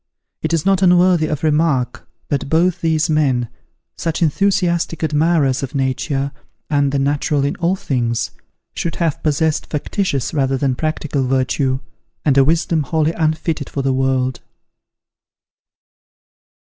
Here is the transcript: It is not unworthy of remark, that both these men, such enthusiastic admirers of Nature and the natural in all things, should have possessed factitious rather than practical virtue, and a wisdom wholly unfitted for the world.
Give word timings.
It 0.41 0.51
is 0.51 0.65
not 0.65 0.81
unworthy 0.81 1.27
of 1.27 1.43
remark, 1.43 2.07
that 2.29 2.49
both 2.49 2.81
these 2.81 3.07
men, 3.07 3.49
such 3.95 4.23
enthusiastic 4.23 5.03
admirers 5.03 5.61
of 5.61 5.75
Nature 5.75 6.31
and 6.71 6.91
the 6.91 6.97
natural 6.97 7.45
in 7.45 7.55
all 7.57 7.75
things, 7.75 8.31
should 8.73 8.95
have 8.95 9.21
possessed 9.21 9.67
factitious 9.67 10.33
rather 10.33 10.57
than 10.57 10.73
practical 10.73 11.27
virtue, 11.27 11.81
and 12.25 12.35
a 12.35 12.43
wisdom 12.43 12.81
wholly 12.81 13.11
unfitted 13.13 13.69
for 13.69 13.83
the 13.83 13.93
world. 13.93 14.39